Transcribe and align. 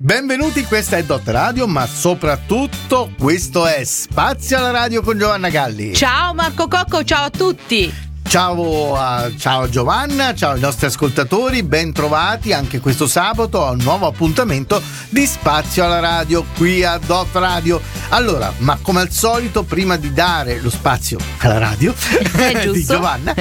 Benvenuti, 0.00 0.62
questa 0.62 0.96
è 0.96 1.02
Dot 1.02 1.26
Radio, 1.26 1.66
ma 1.66 1.84
soprattutto 1.84 3.10
questo 3.18 3.66
è 3.66 3.82
Spazio 3.82 4.56
alla 4.56 4.70
Radio 4.70 5.02
con 5.02 5.18
Giovanna 5.18 5.48
Galli. 5.48 5.92
Ciao 5.92 6.32
Marco 6.34 6.68
Cocco, 6.68 7.02
ciao 7.02 7.24
a 7.24 7.30
tutti. 7.30 8.07
Ciao, 8.28 8.94
a, 8.94 9.30
ciao 9.38 9.70
Giovanna, 9.70 10.34
ciao 10.34 10.52
ai 10.52 10.60
nostri 10.60 10.84
ascoltatori, 10.84 11.62
ben 11.62 11.94
trovati 11.94 12.52
anche 12.52 12.78
questo 12.78 13.06
sabato 13.06 13.64
a 13.64 13.70
un 13.70 13.80
nuovo 13.80 14.06
appuntamento 14.06 14.82
di 15.08 15.24
Spazio 15.24 15.84
alla 15.84 15.98
Radio 15.98 16.44
qui 16.54 16.84
a 16.84 16.98
Dot 16.98 17.28
Radio. 17.32 17.80
Allora, 18.10 18.52
ma 18.58 18.78
come 18.82 19.00
al 19.00 19.10
solito, 19.10 19.62
prima 19.62 19.96
di 19.96 20.12
dare 20.12 20.60
lo 20.60 20.68
spazio 20.68 21.16
alla 21.38 21.56
radio 21.56 21.94
di 22.70 22.84
Giovanna, 22.84 23.34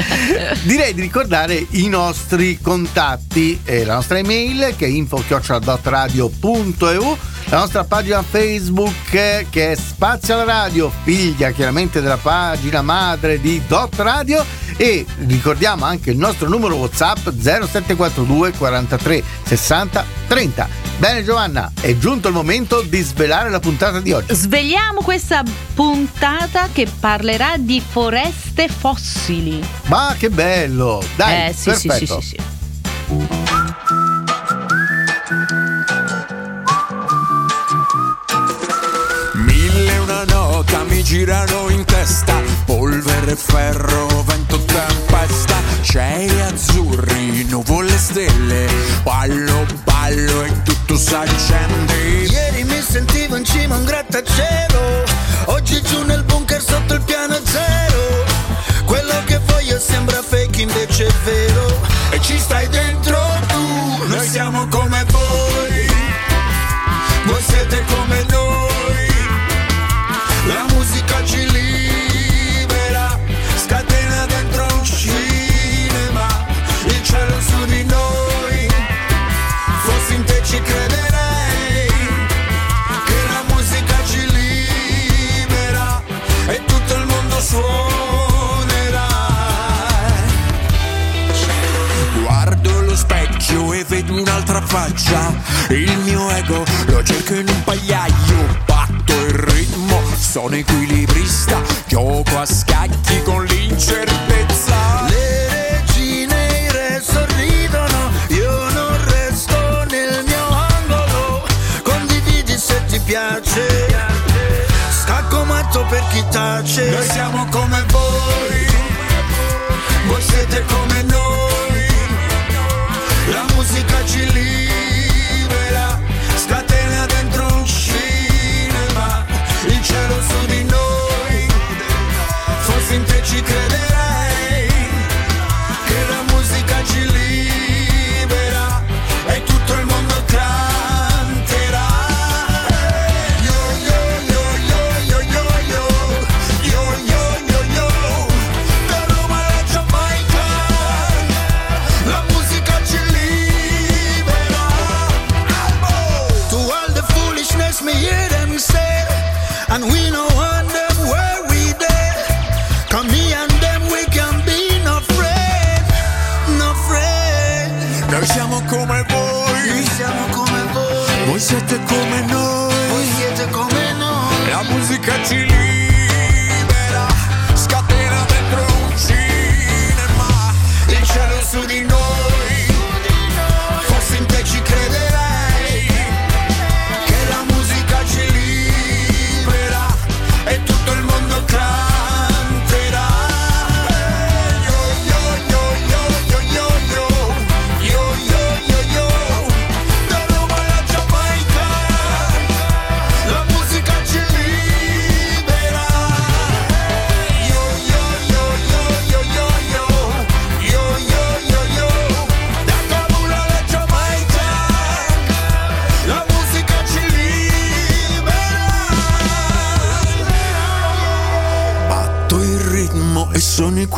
direi 0.63 0.93
di 0.93 1.01
ricordare 1.01 1.65
i 1.71 1.89
nostri 1.89 2.57
contatti, 2.61 3.59
eh, 3.65 3.83
la 3.83 3.95
nostra 3.95 4.19
email 4.19 4.73
che 4.77 4.85
è 4.85 4.89
info-dotradio.eu 4.89 7.17
la 7.49 7.59
nostra 7.59 7.85
pagina 7.85 8.21
Facebook 8.21 9.45
che 9.49 9.71
è 9.71 9.75
Spazio 9.75 10.33
alla 10.33 10.43
Radio, 10.43 10.91
figlia 11.03 11.51
chiaramente 11.51 12.01
della 12.01 12.17
pagina 12.17 12.81
madre 12.81 13.39
di 13.39 13.61
Dot 13.67 13.95
Radio 13.99 14.43
e 14.75 15.05
ricordiamo 15.25 15.85
anche 15.85 16.11
il 16.11 16.17
nostro 16.17 16.49
numero 16.49 16.75
WhatsApp 16.75 17.29
0742 17.29 18.51
43 18.51 19.23
60 19.43 20.05
30. 20.27 20.67
Bene 20.97 21.23
Giovanna, 21.23 21.71
è 21.79 21.95
giunto 21.97 22.27
il 22.27 22.33
momento 22.33 22.81
di 22.81 23.01
svelare 23.01 23.49
la 23.49 23.59
puntata 23.59 24.01
di 24.01 24.11
oggi. 24.11 24.33
Svegliamo 24.33 25.01
questa 25.01 25.43
puntata 25.73 26.67
che 26.73 26.87
parlerà 26.99 27.55
di 27.57 27.81
foreste 27.81 28.67
fossili. 28.67 29.63
Ma 29.85 30.15
che 30.17 30.29
bello! 30.29 31.01
Dai, 31.15 31.49
eh, 31.49 31.53
sì, 31.53 31.69
perfetto. 31.69 32.19
sì, 32.19 32.27
sì, 32.27 32.35
sì, 32.35 33.35
sì. 33.37 33.46
Girano 41.03 41.69
in 41.69 41.85
testa. 41.85 42.41
Polvere, 42.65 43.35
ferro, 43.35 44.23
vento, 44.23 44.59
tempesta. 44.63 45.55
Cieli 45.81 46.39
azzurri, 46.41 47.45
nuvole, 47.45 47.97
stelle. 47.97 48.67
Ballo, 49.03 49.65
ballo 49.83 50.43
e 50.43 50.61
tutto 50.63 50.97
s'accende. 50.97 52.25
Ieri 52.29 52.63
mi 52.63 52.81
sentivo 52.81 53.35
in 53.35 53.45
cima 53.45 53.75
a 53.75 53.77
un 53.77 53.85
grattacielo. 53.85 55.03
Oggi 55.45 55.81
giù 55.81 56.03
nel 56.03 56.16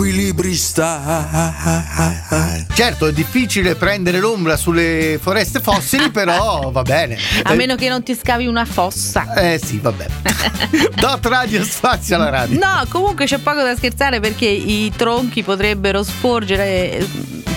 sono 0.09 0.17
equilibrista 0.17 2.65
Certo, 2.73 3.07
è 3.07 3.13
difficile 3.13 3.75
prendere 3.75 4.19
l'ombra 4.19 4.57
sulle 4.57 5.19
foreste 5.21 5.59
fossili, 5.59 6.09
però 6.11 6.71
va 6.71 6.81
bene. 6.81 7.17
A 7.43 7.53
meno 7.53 7.75
che 7.75 7.89
non 7.89 8.03
ti 8.03 8.15
scavi 8.15 8.47
una 8.47 8.65
fossa. 8.65 9.33
Eh 9.33 9.59
sì, 9.63 9.79
vabbè. 9.79 10.05
Dot 10.95 11.25
Radio 11.25 11.63
Spazio 11.63 12.15
alla 12.15 12.29
radio. 12.29 12.57
No, 12.57 12.85
comunque 12.89 13.25
c'è 13.25 13.37
poco 13.39 13.61
da 13.61 13.75
scherzare 13.75 14.19
perché 14.19 14.47
i 14.47 14.91
tronchi 14.95 15.43
potrebbero 15.43 16.03
sporgere. 16.03 17.05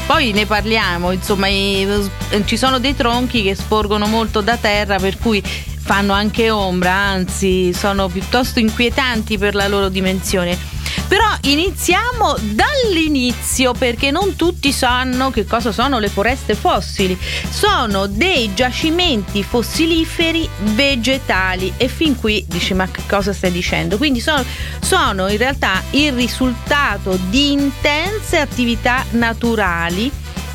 Poi 0.07 0.33
ne 0.33 0.47
parliamo, 0.47 1.13
insomma, 1.13 1.49
i- 1.49 1.87
ci 2.45 2.57
sono 2.57 2.79
dei 2.79 2.97
tronchi 2.97 3.43
che 3.43 3.55
sporgono 3.55 4.07
molto 4.07 4.41
da 4.41 4.57
terra, 4.57 4.99
per 4.99 5.19
cui 5.19 5.43
fanno 5.83 6.13
anche 6.13 6.49
ombra, 6.49 6.93
anzi 6.93 7.73
sono 7.75 8.09
piuttosto 8.09 8.61
inquietanti 8.61 9.37
per 9.37 9.55
la 9.55 9.67
loro 9.67 9.89
dimensione. 9.89 10.57
Però 11.09 11.27
iniziamo 11.43 12.37
dall'inizio 12.41 13.73
perché 13.73 14.11
non 14.11 14.37
tutti 14.37 14.73
sanno 14.73 15.31
che 15.31 15.45
cosa 15.45 15.73
sono 15.73 15.99
le 15.99 16.09
foreste 16.09 16.55
fossili. 16.55 17.19
Sono 17.51 18.07
dei 18.07 18.55
giacimenti 18.55 19.43
fossiliferi 19.43 20.49
vegetali 20.75 21.73
e 21.77 21.89
fin 21.89 22.17
qui 22.17 22.45
dici 22.49 22.73
ma 22.73 22.89
che 22.89 23.03
cosa 23.07 23.33
stai 23.33 23.53
dicendo? 23.53 23.99
Quindi 23.99 24.21
sono, 24.21 24.43
sono 24.81 25.29
in 25.29 25.37
realtà 25.37 25.83
il 25.91 26.13
risultato 26.13 27.19
di 27.29 27.53
intense 27.53 28.39
attività 28.39 29.05
naturali 29.11 30.11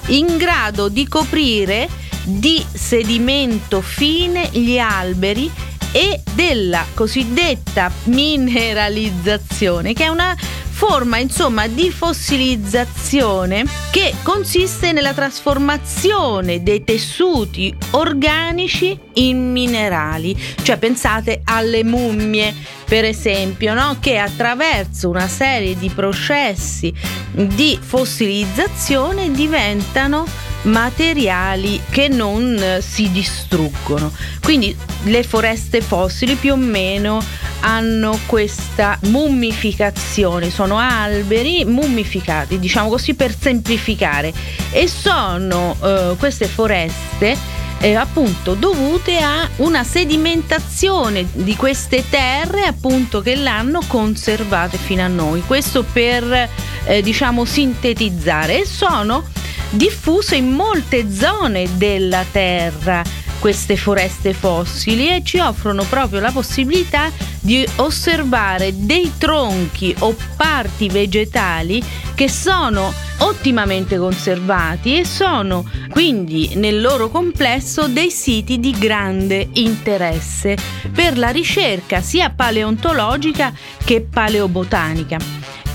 in 0.07 0.37
grado 0.37 0.87
di 0.89 1.07
coprire 1.07 1.87
di 2.27 2.63
sedimento 2.73 3.79
fine 3.79 4.49
gli 4.51 4.77
alberi 4.77 5.49
e 5.93 6.21
della 6.33 6.85
cosiddetta 6.93 7.89
mineralizzazione, 8.03 9.93
che 9.93 10.03
è 10.03 10.09
una 10.09 10.35
forma 10.77 11.17
insomma 11.17 11.65
di 11.65 11.89
fossilizzazione 11.89 13.65
che 13.89 14.13
consiste 14.21 14.91
nella 14.91 15.11
trasformazione 15.11 16.61
dei 16.61 16.83
tessuti 16.83 17.75
organici 17.91 18.97
in 19.13 19.51
minerali. 19.51 20.37
Cioè 20.61 20.77
pensate 20.77 21.41
alle 21.45 21.83
mummie, 21.83 22.53
per 22.85 23.05
esempio, 23.05 23.73
no? 23.73 23.97
che 23.99 24.19
attraverso 24.19 25.09
una 25.09 25.27
serie 25.27 25.75
di 25.75 25.89
processi 25.89 26.93
di 27.31 27.79
fossilizzazione 27.81 29.31
diventano 29.31 30.27
materiali 30.63 31.81
che 31.89 32.07
non 32.07 32.55
eh, 32.55 32.81
si 32.81 33.11
distruggono. 33.11 34.11
Quindi 34.43 34.77
le 35.07 35.23
foreste 35.23 35.81
fossili 35.81 36.35
più 36.35 36.53
o 36.53 36.57
meno 36.57 37.21
hanno 37.61 38.19
questa 38.25 38.97
mummificazione, 39.03 40.49
sono 40.49 40.77
alberi 40.77 41.65
mummificati, 41.65 42.59
diciamo 42.59 42.89
così 42.89 43.13
per 43.15 43.35
semplificare, 43.37 44.33
e 44.71 44.87
sono 44.87 45.75
eh, 45.81 46.15
queste 46.17 46.47
foreste 46.47 47.35
eh, 47.79 47.95
appunto 47.95 48.55
dovute 48.55 49.19
a 49.19 49.47
una 49.57 49.83
sedimentazione 49.83 51.27
di 51.31 51.55
queste 51.55 52.03
terre 52.09 52.65
appunto 52.65 53.21
che 53.21 53.35
l'hanno 53.35 53.81
conservate 53.87 54.77
fino 54.77 55.03
a 55.03 55.07
noi. 55.07 55.41
Questo 55.45 55.83
per 55.83 56.49
eh, 56.85 57.01
diciamo 57.01 57.45
sintetizzare. 57.45 58.61
E 58.61 58.65
sono 58.65 59.23
diffuse 59.69 60.35
in 60.37 60.51
molte 60.51 61.11
zone 61.11 61.67
della 61.77 62.23
Terra 62.31 63.03
queste 63.39 63.75
foreste 63.75 64.33
fossili 64.33 65.09
e 65.09 65.23
ci 65.23 65.39
offrono 65.39 65.83
proprio 65.83 66.19
la 66.19 66.31
possibilità 66.31 67.11
di 67.39 67.67
osservare 67.77 68.71
dei 68.75 69.13
tronchi 69.17 69.95
o 69.99 70.15
parti 70.35 70.89
vegetali 70.89 71.83
che 72.15 72.29
sono 72.29 72.93
ottimamente 73.19 73.97
conservati 73.97 74.99
e 74.99 75.05
sono 75.05 75.69
quindi 75.89 76.55
nel 76.55 76.81
loro 76.81 77.09
complesso 77.09 77.87
dei 77.87 78.11
siti 78.11 78.59
di 78.59 78.71
grande 78.71 79.49
interesse 79.53 80.57
per 80.91 81.17
la 81.17 81.29
ricerca 81.29 82.01
sia 82.01 82.29
paleontologica 82.29 83.53
che 83.83 84.01
paleobotanica. 84.01 85.17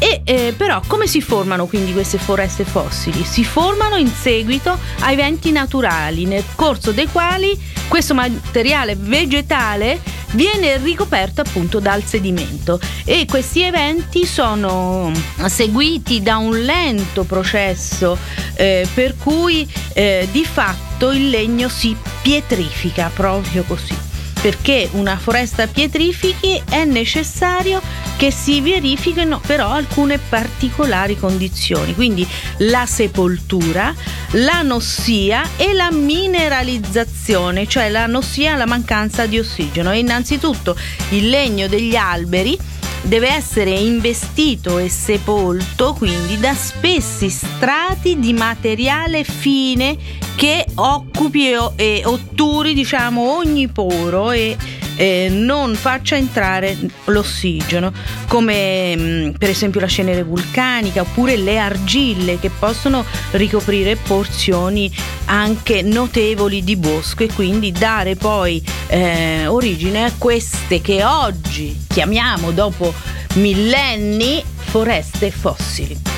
E 0.02 0.22
eh, 0.24 0.52
però 0.56 0.82
come 0.88 1.06
si 1.06 1.20
formano 1.20 1.66
quindi 1.66 1.92
queste 1.92 2.18
foreste 2.18 2.64
fossili? 2.64 3.22
Si 3.22 3.44
formano 3.44 3.94
in 3.94 4.10
seguito 4.12 4.76
a 4.98 5.12
eventi 5.12 5.52
naturali 5.52 6.24
nel 6.24 6.42
corso 6.56 6.90
dei 6.90 7.06
quali 7.06 7.56
questo 7.86 8.12
materiale 8.12 8.96
vegetale 8.96 10.00
viene 10.32 10.78
ricoperto 10.78 11.42
appunto 11.42 11.78
dal 11.78 12.02
sedimento 12.02 12.80
e 13.04 13.26
questi 13.30 13.62
eventi 13.62 14.26
sono 14.26 15.12
seguiti 15.46 16.20
da 16.20 16.36
un 16.38 16.58
lento 16.58 17.22
processo 17.22 18.18
eh, 18.54 18.84
per 18.92 19.16
cui 19.16 19.70
eh, 19.92 20.26
di 20.32 20.44
fatto 20.44 21.12
il 21.12 21.30
legno 21.30 21.68
si 21.68 21.96
pietrifica 22.22 23.08
proprio 23.14 23.62
così 23.62 24.10
perché 24.42 24.88
una 24.94 25.16
foresta 25.16 25.68
pietrifichi 25.68 26.60
è 26.68 26.84
necessario 26.84 27.80
che 28.22 28.30
si 28.30 28.60
verifichino 28.60 29.40
però 29.44 29.72
alcune 29.72 30.16
particolari 30.16 31.18
condizioni, 31.18 31.92
quindi 31.92 32.24
la 32.58 32.86
sepoltura, 32.86 33.92
l'anossia 34.34 35.42
e 35.56 35.72
la 35.72 35.90
mineralizzazione, 35.90 37.66
cioè 37.66 37.88
l'anossia, 37.88 38.54
la 38.54 38.64
mancanza 38.64 39.26
di 39.26 39.40
ossigeno. 39.40 39.90
E 39.90 39.98
innanzitutto 39.98 40.76
il 41.08 41.30
legno 41.30 41.66
degli 41.66 41.96
alberi 41.96 42.56
deve 43.00 43.28
essere 43.28 43.70
investito 43.70 44.78
e 44.78 44.88
sepolto 44.88 45.94
quindi 45.94 46.38
da 46.38 46.54
spessi 46.54 47.28
strati 47.28 48.20
di 48.20 48.32
materiale 48.32 49.24
fine 49.24 49.96
che 50.36 50.64
occupi 50.76 51.50
e 51.74 52.02
otturi 52.04 52.72
diciamo 52.72 53.36
ogni 53.36 53.66
poro 53.66 54.30
e 54.30 54.56
eh, 55.02 55.28
non 55.28 55.74
faccia 55.74 56.14
entrare 56.14 56.78
l'ossigeno, 57.06 57.92
come 58.28 58.94
mm, 58.96 59.30
per 59.30 59.50
esempio 59.50 59.80
la 59.80 59.88
cenere 59.88 60.22
vulcanica 60.22 61.00
oppure 61.00 61.36
le 61.36 61.58
argille 61.58 62.38
che 62.38 62.50
possono 62.56 63.04
ricoprire 63.32 63.96
porzioni 63.96 64.88
anche 65.24 65.82
notevoli 65.82 66.62
di 66.62 66.76
bosco 66.76 67.24
e 67.24 67.32
quindi 67.34 67.72
dare 67.72 68.14
poi 68.14 68.62
eh, 68.86 69.48
origine 69.48 70.04
a 70.04 70.12
queste 70.16 70.80
che 70.80 71.02
oggi 71.02 71.76
chiamiamo 71.88 72.52
dopo 72.52 72.94
millenni 73.34 74.40
foreste 74.56 75.32
fossili. 75.32 76.11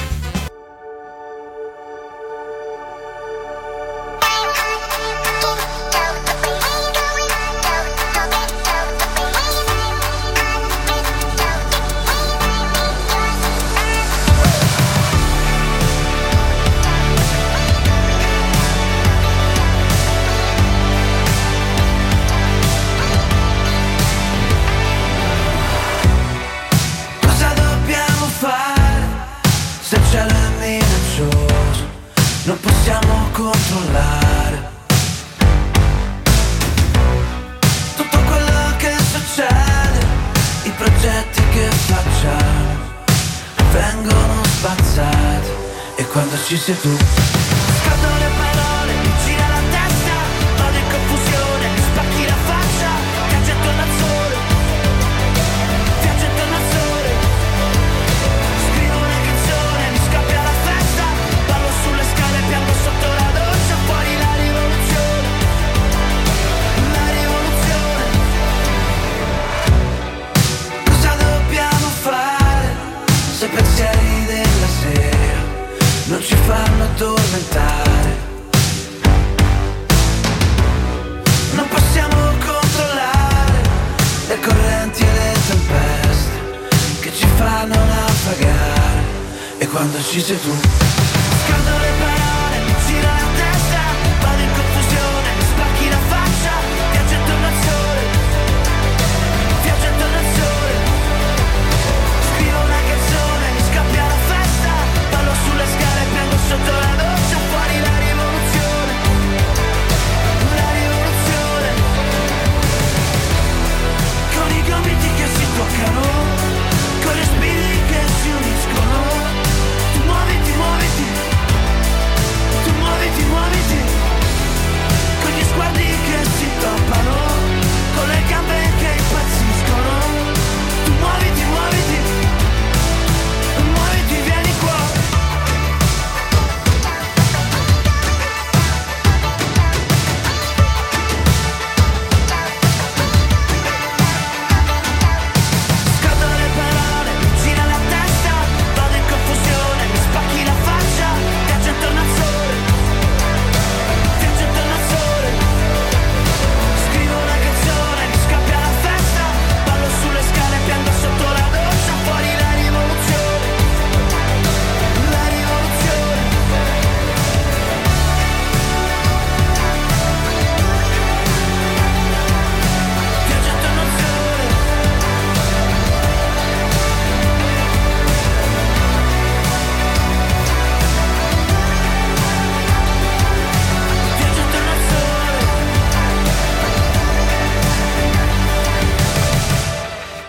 Ci 46.64 46.72
sei 46.72 47.23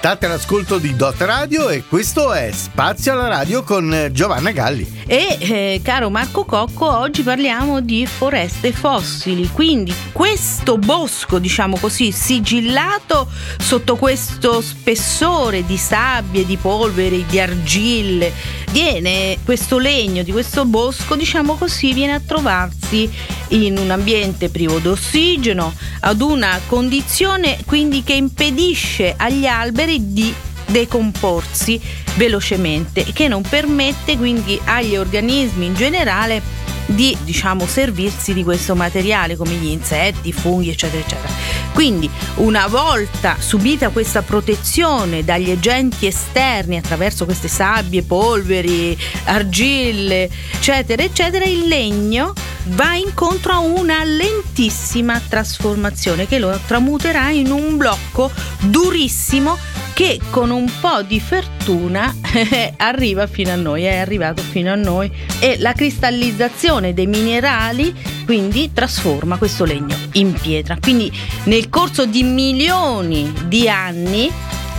State 0.06 0.28
all'ascolto 0.28 0.78
di 0.78 0.96
Dot 0.96 1.20
Radio 1.22 1.68
e 1.68 1.84
questo 1.84 2.32
è 2.32 2.52
Spazio 2.52 3.14
alla 3.14 3.28
Radio 3.28 3.64
con 3.64 4.10
Giovanna 4.12 4.52
Galli. 4.52 5.02
E 5.08 5.38
eh, 5.40 5.82
caro 5.84 6.12
Marco 6.12 6.46
Cocco, 6.46 6.86
oggi 6.86 7.24
parliamo 7.24 7.82
di 7.82 8.06
foreste 8.06 8.72
fossili, 8.72 9.50
quindi 9.50 9.92
questo 10.12 10.78
bosco, 10.78 11.40
diciamo 11.40 11.78
così, 11.80 12.12
sigillato 12.12 13.28
sotto 13.58 13.96
questo 13.96 14.62
spessore 14.62 15.66
di 15.66 15.76
sabbie, 15.76 16.46
di 16.46 16.58
polveri, 16.58 17.26
di 17.26 17.40
argille, 17.40 18.32
viene 18.76 19.38
questo 19.46 19.78
legno 19.78 20.22
di 20.22 20.34
questo 20.34 20.66
bosco, 20.66 21.16
diciamo 21.16 21.56
così, 21.56 21.94
viene 21.94 22.12
a 22.12 22.20
trovarsi 22.20 23.10
in 23.50 23.78
un 23.78 23.90
ambiente 23.90 24.50
privo 24.50 24.80
d'ossigeno, 24.80 25.74
ad 26.02 26.20
una 26.20 26.60
condizione 26.68 27.58
quindi 27.66 28.04
che 28.04 28.16
impedisce 28.16 29.14
agli 29.16 29.46
alberi 29.46 30.12
di 30.12 30.34
decomporsi 30.66 31.80
velocemente 32.16 33.06
che 33.14 33.30
non 33.30 33.44
permette 33.44 34.18
quindi 34.18 34.60
agli 34.66 34.98
organismi 34.98 35.68
in 35.68 35.76
generale 35.76 36.42
di 36.86 37.18
diciamo 37.24 37.66
servirsi 37.66 38.34
di 38.34 38.44
questo 38.44 38.76
materiale 38.76 39.36
come 39.36 39.54
gli 39.54 39.68
insetti, 39.68 40.30
i 40.30 40.34
funghi 40.34 40.70
eccetera 40.70 41.02
eccetera. 41.02 41.34
Quindi 41.74 42.10
una 42.36 42.68
volta 42.68 43.38
subita 43.40 43.90
questa 43.90 44.22
protezione 44.22 45.24
dagli 45.24 45.52
agenti 45.52 46.06
esterni 46.06 46.78
attraverso 46.78 47.26
queste 47.26 47.48
sabbie, 47.48 48.04
polveri, 48.04 48.98
argille 49.26 50.30
eccetera 50.54 51.04
eccetera, 51.04 51.46
il 51.46 51.68
legno 51.68 52.34
va 52.70 52.96
incontro 52.96 53.54
a 53.54 53.60
una 53.60 54.04
lentissima 54.04 55.20
trasformazione 55.20 56.28
che 56.28 56.40
lo 56.40 56.60
tramuterà 56.66 57.30
in 57.30 57.52
un 57.52 57.78
blocco 57.78 58.32
durissimo 58.62 59.58
che 59.94 60.20
con 60.30 60.50
un 60.50 60.70
po' 60.82 61.04
di 61.04 61.22
fortuna 61.22 62.14
arriva 62.78 63.28
fino 63.28 63.52
a 63.52 63.56
noi, 63.56 63.84
è 63.84 63.96
arrivato 63.96 64.42
fino 64.42 64.72
a 64.72 64.76
noi 64.76 65.10
e 65.40 65.58
la 65.60 65.72
cristallizzazione 65.72 66.94
dei 66.94 67.08
minerali 67.08 67.96
quindi 68.26 68.74
trasforma 68.74 69.38
questo 69.38 69.64
legno 69.64 69.96
in 70.14 70.34
pietra. 70.34 70.78
Quindi 70.82 71.10
nel 71.46 71.70
corso 71.70 72.06
di 72.06 72.24
milioni 72.24 73.32
di 73.46 73.70
anni 73.70 74.30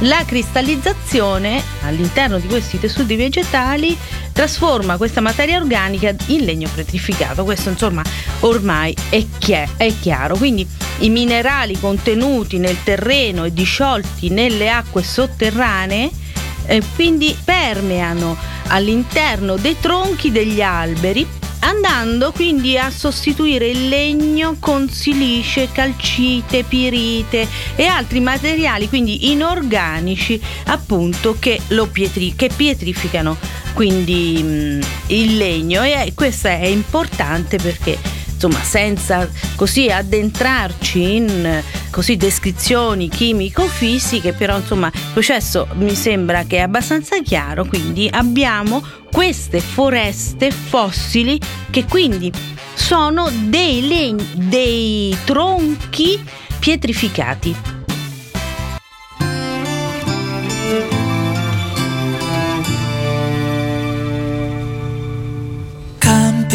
la 0.00 0.22
cristallizzazione 0.26 1.62
all'interno 1.82 2.38
di 2.38 2.46
questi 2.48 2.78
tessuti 2.78 3.16
vegetali 3.16 3.96
trasforma 4.36 4.98
questa 4.98 5.22
materia 5.22 5.56
organica 5.56 6.14
in 6.26 6.44
legno 6.44 6.68
petrificato. 6.72 7.42
Questo 7.42 7.70
insomma 7.70 8.02
ormai 8.40 8.94
è, 9.08 9.24
chi- 9.38 9.66
è 9.78 9.92
chiaro. 9.98 10.36
Quindi 10.36 10.68
i 10.98 11.08
minerali 11.08 11.80
contenuti 11.80 12.58
nel 12.58 12.76
terreno 12.84 13.44
e 13.44 13.54
disciolti 13.54 14.28
nelle 14.28 14.68
acque 14.68 15.02
sotterranee 15.02 16.10
eh, 16.66 16.82
quindi 16.94 17.34
permeano 17.42 18.36
all'interno 18.66 19.56
dei 19.56 19.76
tronchi 19.80 20.30
degli 20.30 20.60
alberi 20.60 21.26
andando 21.60 22.30
quindi 22.32 22.76
a 22.76 22.90
sostituire 22.90 23.68
il 23.68 23.88
legno 23.88 24.56
con 24.60 24.90
silice, 24.90 25.70
calcite, 25.72 26.62
pirite 26.62 27.48
e 27.74 27.86
altri 27.86 28.20
materiali 28.20 28.88
quindi 28.88 29.30
inorganici 29.30 30.38
appunto 30.66 31.36
che 31.38 31.58
pietri- 31.90 32.34
che 32.36 32.50
pietrificano 32.54 33.64
quindi 33.76 34.42
mh, 34.42 34.86
il 35.08 35.36
legno. 35.36 35.82
E 35.82 36.12
questo 36.14 36.48
è 36.48 36.64
importante 36.64 37.58
perché 37.58 37.98
insomma 38.32 38.62
senza 38.62 39.28
così 39.54 39.90
addentrarci 39.90 41.16
in 41.16 41.62
così 41.90 42.16
descrizioni 42.16 43.08
chimico-fisiche 43.08 44.34
però 44.34 44.56
insomma 44.58 44.90
il 44.92 45.00
processo 45.12 45.68
mi 45.74 45.94
sembra 45.94 46.44
che 46.44 46.56
è 46.56 46.60
abbastanza 46.60 47.20
chiaro. 47.20 47.66
Quindi 47.66 48.08
abbiamo 48.10 48.82
queste 49.12 49.60
foreste 49.60 50.50
fossili 50.50 51.38
che 51.70 51.84
quindi 51.84 52.32
sono 52.72 53.30
dei 53.30 53.86
legni 53.86 54.26
dei 54.36 55.14
tronchi 55.24 56.18
pietrificati 56.58 57.75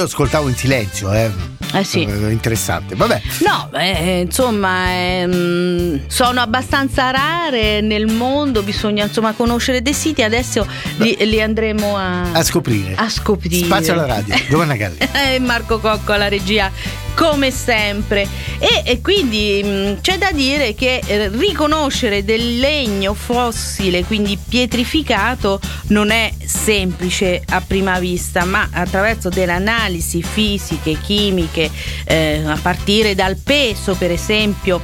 Io 0.00 0.06
ascoltavo 0.06 0.48
in 0.48 0.56
silenzio, 0.56 1.12
eh. 1.12 1.30
Eh 1.74 1.84
sì. 1.84 2.04
Eh, 2.04 2.30
Interessante. 2.30 2.94
Vabbè. 2.96 3.20
No, 3.40 3.68
eh, 3.78 4.20
insomma, 4.20 4.90
ehm, 4.90 6.06
sono 6.06 6.40
abbastanza 6.40 7.10
rare 7.10 7.82
nel 7.82 8.06
mondo, 8.06 8.62
bisogna 8.62 9.04
insomma 9.04 9.34
conoscere 9.34 9.82
dei 9.82 9.92
siti, 9.92 10.22
adesso 10.22 10.66
li, 10.96 11.14
li 11.20 11.42
andremo 11.42 11.98
a, 11.98 12.32
A 12.32 12.42
scoprire. 12.42 12.94
a 12.96 13.10
scoprire. 13.10 13.66
Spazio 13.66 13.92
alla 13.92 14.06
radio. 14.06 14.34
Giovanna 14.48 14.74
Galli. 14.74 14.96
e 15.12 15.38
Marco 15.38 15.78
Cocco 15.78 16.12
alla 16.12 16.28
regia 16.28 16.72
come 17.14 17.50
sempre. 17.50 18.26
E, 18.58 18.82
e 18.84 19.00
quindi 19.00 19.62
mh, 19.62 20.00
c'è 20.00 20.18
da 20.18 20.32
dire 20.32 20.74
che 20.74 21.00
eh, 21.04 21.28
riconoscere 21.28 22.24
del 22.24 22.58
legno 22.58 23.14
fossile 23.14 24.04
quindi 24.04 24.36
pietrificato 24.36 25.60
non 25.88 26.10
è 26.10 26.32
semplice 26.44 27.42
a 27.48 27.62
prima 27.66 27.98
vista 27.98 28.44
ma 28.44 28.68
attraverso 28.70 29.28
delle 29.28 29.52
analisi 29.52 30.22
fisiche 30.22 30.98
chimiche 31.00 31.70
eh, 32.04 32.42
a 32.44 32.58
partire 32.60 33.14
dal 33.14 33.36
peso 33.36 33.94
per 33.94 34.10
esempio 34.10 34.80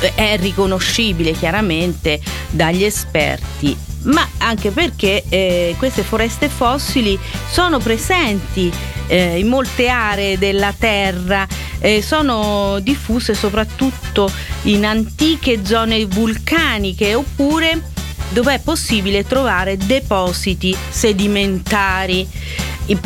eh, 0.00 0.12
è 0.14 0.36
riconoscibile 0.38 1.32
chiaramente 1.32 2.20
dagli 2.50 2.84
esperti 2.84 3.76
ma 4.04 4.26
anche 4.38 4.70
perché 4.70 5.22
eh, 5.28 5.74
queste 5.78 6.02
foreste 6.02 6.48
fossili 6.48 7.18
sono 7.50 7.78
presenti 7.78 8.72
eh, 9.06 9.38
in 9.38 9.48
molte 9.48 9.88
aree 9.88 10.38
della 10.38 10.74
Terra, 10.76 11.46
eh, 11.78 12.02
sono 12.02 12.78
diffuse 12.80 13.34
soprattutto 13.34 14.30
in 14.62 14.84
antiche 14.84 15.64
zone 15.64 16.04
vulcaniche 16.06 17.14
oppure 17.14 17.92
dove 18.30 18.54
è 18.54 18.60
possibile 18.60 19.24
trovare 19.24 19.76
depositi 19.76 20.76
sedimentari. 20.88 22.26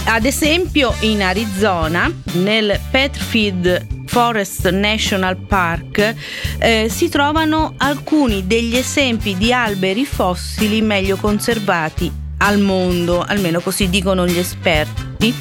Ad 0.04 0.24
esempio 0.24 0.94
in 1.00 1.22
Arizona, 1.22 2.10
nel 2.32 2.80
Petfield 2.90 3.97
Forest 4.08 4.70
National 4.70 5.36
Park, 5.36 6.14
eh, 6.58 6.88
si 6.88 7.10
trovano 7.10 7.74
alcuni 7.76 8.46
degli 8.46 8.74
esempi 8.74 9.36
di 9.36 9.52
alberi 9.52 10.06
fossili 10.06 10.80
meglio 10.80 11.16
conservati 11.16 12.10
al 12.38 12.58
mondo, 12.58 13.22
almeno 13.22 13.60
così 13.60 13.90
dicono 13.90 14.26
gli 14.26 14.38
esperti, 14.38 15.34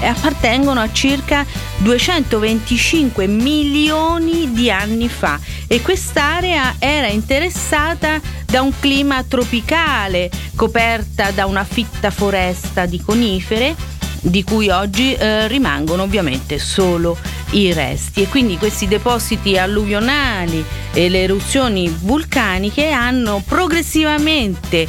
e 0.00 0.06
appartengono 0.06 0.80
a 0.80 0.92
circa 0.92 1.46
225 1.78 3.26
milioni 3.26 4.52
di 4.52 4.70
anni 4.70 5.08
fa. 5.08 5.40
E 5.66 5.80
quest'area 5.80 6.74
era 6.78 7.06
interessata 7.06 8.20
da 8.44 8.60
un 8.60 8.72
clima 8.78 9.22
tropicale, 9.24 10.30
coperta 10.54 11.30
da 11.30 11.46
una 11.46 11.64
fitta 11.64 12.10
foresta 12.10 12.84
di 12.84 13.00
conifere 13.00 13.74
di 14.20 14.44
cui 14.44 14.68
oggi 14.68 15.14
eh, 15.14 15.48
rimangono 15.48 16.02
ovviamente 16.04 16.58
solo 16.60 17.18
i 17.52 17.72
resti. 17.72 18.22
E 18.22 18.28
quindi 18.28 18.58
questi 18.58 18.86
depositi 18.86 19.56
alluvionali 19.56 20.64
e 20.92 21.08
le 21.08 21.22
eruzioni 21.22 21.88
vulcaniche 21.88 22.90
hanno 22.90 23.42
progressivamente 23.46 24.86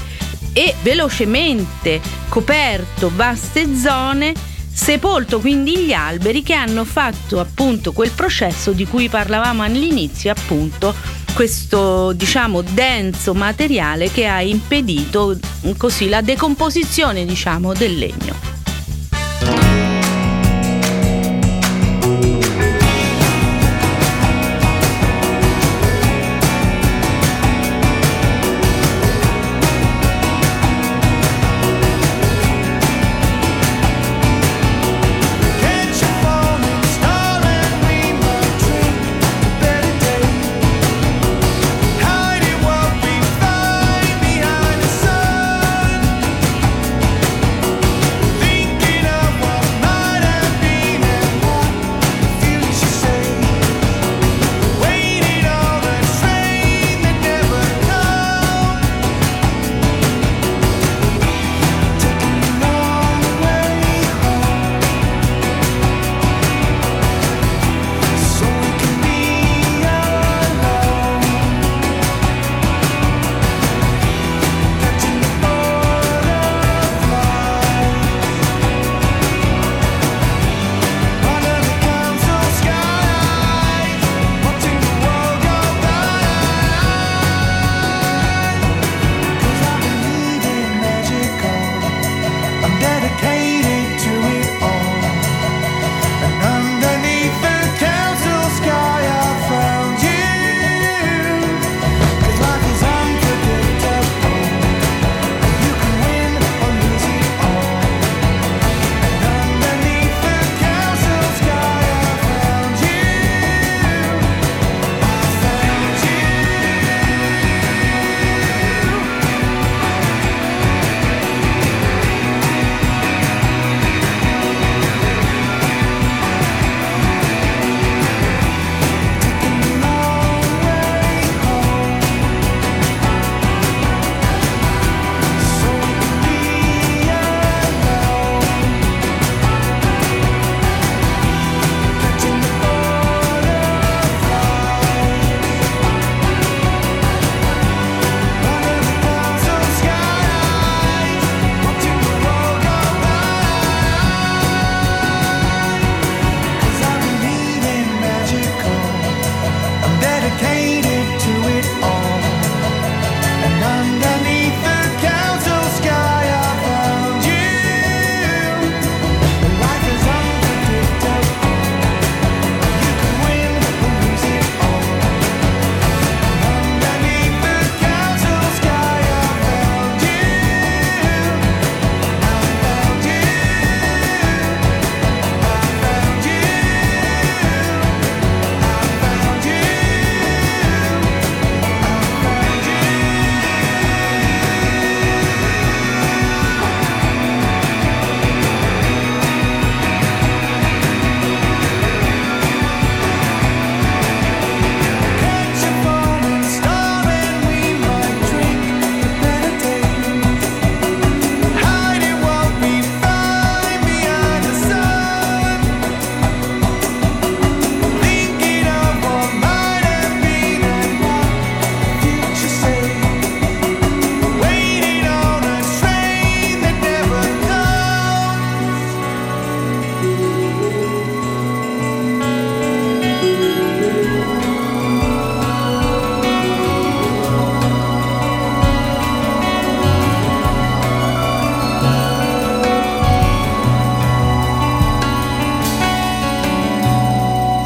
e 0.53 0.75
velocemente 0.81 1.99
coperto 2.29 3.11
vaste 3.15 3.75
zone 3.75 4.33
sepolto 4.71 5.39
quindi 5.39 5.77
gli 5.79 5.93
alberi 5.93 6.41
che 6.41 6.53
hanno 6.53 6.83
fatto 6.83 7.39
appunto 7.39 7.91
quel 7.91 8.11
processo 8.11 8.71
di 8.71 8.87
cui 8.87 9.07
parlavamo 9.07 9.61
all'inizio 9.61 10.31
appunto 10.31 10.95
questo 11.33 12.11
diciamo 12.13 12.61
denso 12.61 13.33
materiale 13.33 14.11
che 14.11 14.27
ha 14.27 14.41
impedito 14.41 15.37
mm, 15.67 15.71
così 15.77 16.09
la 16.09 16.21
decomposizione 16.21 17.25
diciamo 17.25 17.73
del 17.73 17.97
legno 17.97 18.62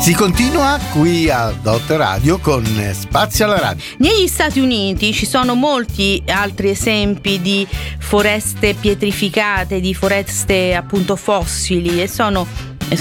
Si 0.08 0.14
continua 0.14 0.80
qui 0.94 1.30
a 1.30 1.52
Dot 1.52 1.90
Radio 1.90 2.40
con 2.40 2.64
Spazio 2.94 3.44
alla 3.44 3.60
Radio. 3.60 3.84
Negli 3.98 4.28
Stati 4.28 4.62
Uniti 4.62 5.12
ci 5.12 5.26
sono 5.26 5.54
molti 5.54 6.24
altri 6.28 6.70
esempi 6.70 7.42
di 7.42 7.68
foreste 8.00 8.74
pietrificate, 8.74 9.82
di 9.82 9.94
foreste 9.94 10.76
appunto 10.76 11.18
fossili 11.18 12.02
e 12.02 12.08
sono 12.08 12.48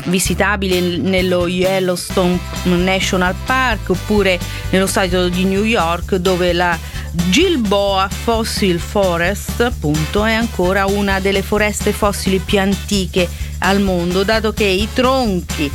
visitabili 0.07 0.99
nello 0.99 1.47
Yellowstone 1.47 2.41
National 2.65 3.37
Park 3.45 3.91
oppure 3.91 4.41
nello 4.71 4.89
stato 4.89 5.29
di 5.29 5.45
New 5.45 5.63
York 5.63 6.17
dove 6.17 6.53
la 6.53 6.77
Gilboa 7.13 8.09
Fossil 8.09 8.81
Forest 8.81 9.61
appunto 9.61 10.25
è 10.25 10.33
ancora 10.33 10.87
una 10.87 11.21
delle 11.21 11.43
foreste 11.43 11.93
fossili 11.93 12.41
più 12.41 12.59
antiche 12.59 13.29
al 13.59 13.81
mondo 13.81 14.25
dato 14.25 14.53
che 14.53 14.65
i 14.65 14.89
tronchi 14.93 15.71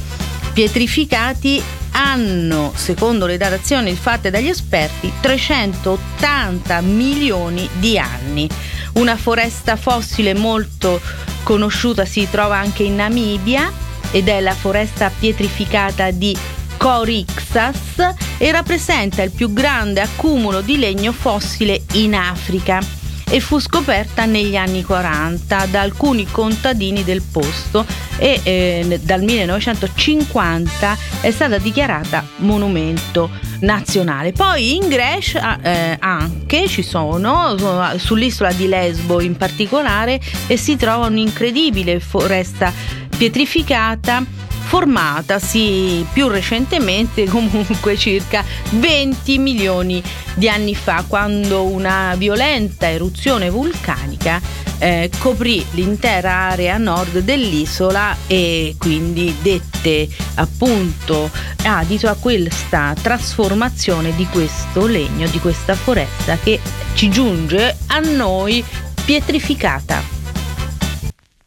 pietrificati 0.53 1.61
hanno, 1.91 2.71
secondo 2.75 3.25
le 3.25 3.37
datazioni 3.37 3.93
fatte 3.95 4.29
dagli 4.29 4.47
esperti, 4.47 5.11
380 5.19 6.81
milioni 6.81 7.67
di 7.79 7.97
anni. 7.97 8.49
Una 8.93 9.15
foresta 9.15 9.75
fossile 9.75 10.33
molto 10.33 11.01
conosciuta 11.43 12.05
si 12.05 12.27
trova 12.29 12.57
anche 12.57 12.83
in 12.83 12.95
Namibia 12.95 13.71
ed 14.11 14.27
è 14.27 14.39
la 14.41 14.53
foresta 14.53 15.11
pietrificata 15.17 16.11
di 16.11 16.37
Corixas 16.77 18.13
e 18.37 18.51
rappresenta 18.51 19.21
il 19.21 19.31
più 19.31 19.53
grande 19.53 20.01
accumulo 20.01 20.61
di 20.61 20.77
legno 20.77 21.11
fossile 21.11 21.83
in 21.93 22.15
Africa 22.15 23.00
e 23.31 23.39
fu 23.39 23.59
scoperta 23.59 24.25
negli 24.25 24.57
anni 24.57 24.83
40 24.83 25.65
da 25.67 25.79
alcuni 25.79 26.27
contadini 26.29 27.05
del 27.05 27.21
posto 27.21 27.85
e 28.17 28.41
eh, 28.43 28.99
dal 29.01 29.23
1950 29.23 30.97
è 31.21 31.31
stata 31.31 31.57
dichiarata 31.57 32.25
monumento 32.37 33.29
nazionale. 33.61 34.33
Poi 34.33 34.75
in 34.75 34.89
Grecia 34.89 35.61
eh, 35.61 35.95
anche 35.97 36.67
ci 36.67 36.83
sono, 36.83 37.55
sull'isola 37.95 38.51
di 38.51 38.67
Lesbo 38.67 39.21
in 39.21 39.37
particolare, 39.37 40.19
e 40.47 40.57
si 40.57 40.75
trova 40.75 41.07
un'incredibile 41.07 42.01
foresta 42.01 42.73
pietrificata 43.17 44.40
formatasi 44.71 46.05
più 46.13 46.29
recentemente, 46.29 47.25
comunque 47.29 47.97
circa 47.97 48.41
20 48.69 49.37
milioni 49.37 50.01
di 50.35 50.47
anni 50.47 50.75
fa, 50.75 51.03
quando 51.05 51.65
una 51.65 52.15
violenta 52.17 52.89
eruzione 52.89 53.49
vulcanica 53.49 54.39
eh, 54.77 55.11
coprì 55.17 55.63
l'intera 55.71 56.51
area 56.51 56.77
nord 56.77 57.19
dell'isola 57.19 58.15
e 58.27 58.75
quindi 58.79 59.35
dette 59.41 60.07
appunto 60.35 61.29
adito 61.63 62.07
a 62.07 62.15
questa 62.15 62.95
trasformazione 62.99 64.15
di 64.15 64.25
questo 64.27 64.85
legno, 64.87 65.27
di 65.27 65.39
questa 65.39 65.75
foresta 65.75 66.37
che 66.37 66.61
ci 66.93 67.09
giunge 67.09 67.75
a 67.87 67.99
noi 67.99 68.63
pietrificata. 69.03 70.20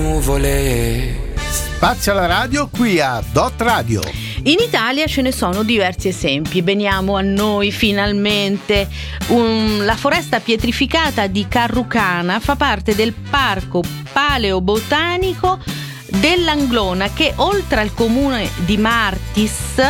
nuvole. 0.00 1.32
Spazio 1.48 2.12
alla 2.12 2.26
radio 2.26 2.68
qui 2.68 3.00
a 3.00 3.22
Dot 3.32 3.60
Radio. 3.62 4.02
In 4.44 4.58
Italia 4.60 5.06
ce 5.06 5.22
ne 5.22 5.32
sono 5.32 5.62
diversi 5.62 6.08
esempi, 6.08 6.60
veniamo 6.60 7.16
a 7.16 7.22
noi 7.22 7.72
finalmente. 7.72 8.88
Un- 9.28 9.84
la 9.84 9.96
foresta 9.96 10.40
pietrificata 10.40 11.26
di 11.26 11.46
Carrucana 11.48 12.38
fa 12.40 12.56
parte 12.56 12.94
del 12.94 13.12
parco 13.12 13.82
paleobotanico 14.12 15.58
dell'Anglona 16.08 17.10
che 17.12 17.32
oltre 17.36 17.80
al 17.80 17.94
comune 17.94 18.48
di 18.64 18.76
Martis, 18.76 19.80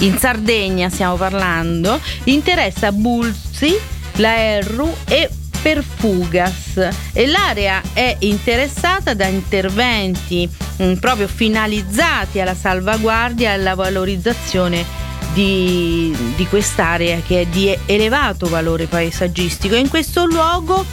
in 0.00 0.16
Sardegna 0.18 0.88
stiamo 0.88 1.16
parlando, 1.16 2.00
interessa 2.24 2.92
Bulzi, 2.92 3.76
Laerru 4.14 4.94
e 5.08 5.28
Perfugas 5.66 6.90
e 7.12 7.26
l'area 7.26 7.82
è 7.92 8.14
interessata 8.20 9.14
da 9.14 9.26
interventi 9.26 10.48
mm, 10.80 10.92
proprio 10.98 11.26
finalizzati 11.26 12.38
alla 12.38 12.54
salvaguardia 12.54 13.50
e 13.50 13.54
alla 13.54 13.74
valorizzazione 13.74 14.84
di, 15.32 16.16
di 16.36 16.46
quest'area 16.46 17.18
che 17.18 17.40
è 17.40 17.46
di 17.46 17.76
elevato 17.84 18.46
valore 18.46 18.86
paesaggistico. 18.86 19.74
In 19.74 19.88
questo 19.88 20.24
luogo 20.24 20.84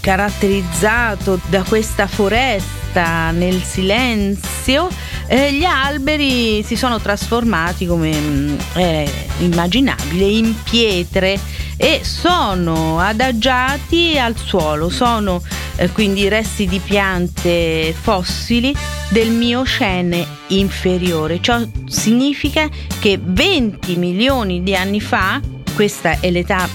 caratterizzato 0.00 1.38
da 1.48 1.62
questa 1.62 2.08
foresta 2.08 2.85
nel 3.02 3.62
silenzio. 3.62 4.88
Eh, 5.26 5.52
gli 5.52 5.64
alberi 5.64 6.62
si 6.62 6.76
sono 6.76 7.00
trasformati 7.00 7.86
come 7.86 8.12
mm, 8.14 8.58
è 8.74 9.10
immaginabile 9.38 10.24
in 10.24 10.54
pietre 10.62 11.38
e 11.76 12.00
sono 12.02 12.98
adagiati 12.98 14.18
al 14.18 14.36
suolo. 14.36 14.88
Sono 14.88 15.42
eh, 15.76 15.90
quindi 15.90 16.28
resti 16.28 16.66
di 16.66 16.78
piante 16.78 17.94
fossili 17.98 18.74
del 19.10 19.30
Miocene 19.30 20.26
inferiore. 20.48 21.40
Ciò 21.40 21.60
significa 21.86 22.68
che 22.98 23.18
20 23.22 23.96
milioni 23.96 24.62
di 24.62 24.74
anni 24.74 25.00
fa 25.00 25.40
questa 25.74 26.20
è 26.20 26.30
l'età 26.30 26.66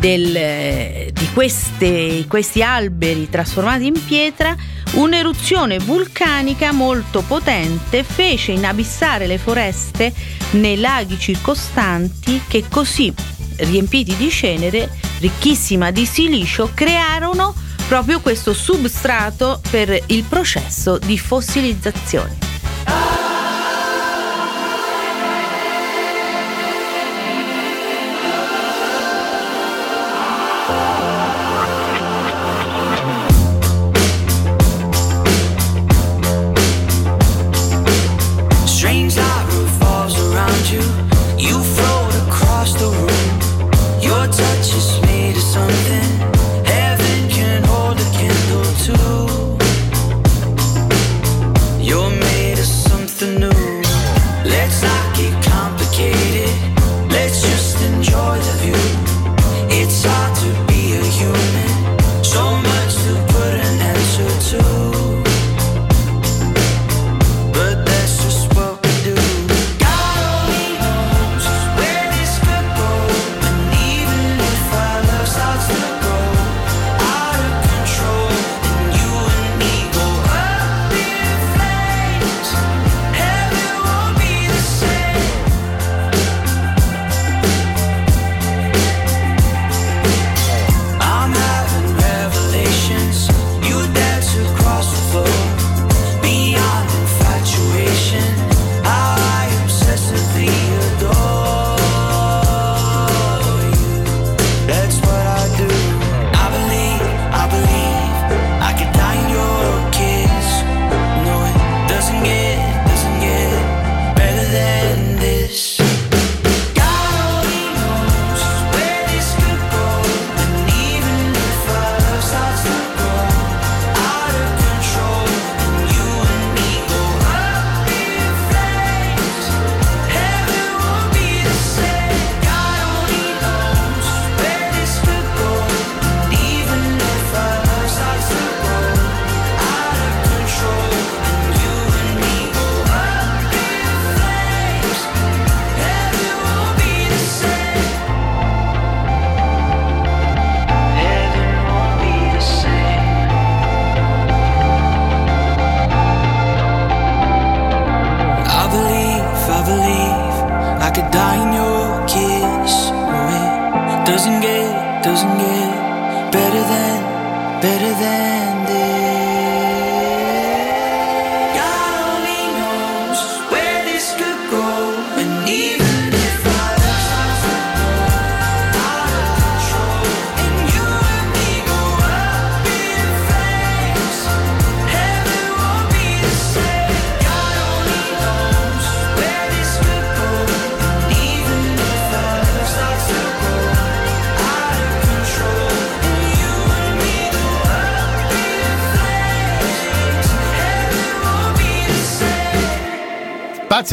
del- 0.00 1.12
di 1.12 1.28
queste- 1.34 2.24
questi 2.26 2.62
alberi 2.62 3.28
trasformati 3.28 3.86
in 3.86 4.04
pietra, 4.04 4.56
un'eruzione 4.92 5.78
vulcanica 5.78 6.72
molto 6.72 7.20
potente 7.20 8.02
fece 8.02 8.52
inabissare 8.52 9.26
le 9.26 9.38
foreste 9.38 10.12
nei 10.52 10.80
laghi 10.80 11.18
circostanti 11.18 12.42
che 12.48 12.64
così, 12.68 13.12
riempiti 13.56 14.16
di 14.16 14.30
cenere, 14.30 14.88
ricchissima 15.20 15.90
di 15.90 16.06
silicio, 16.06 16.70
crearono 16.72 17.54
proprio 17.86 18.20
questo 18.20 18.54
substrato 18.54 19.60
per 19.70 20.02
il 20.06 20.24
processo 20.24 20.96
di 20.98 21.18
fossilizzazione. 21.18 22.49